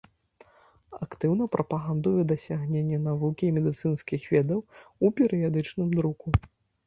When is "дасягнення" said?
2.31-2.99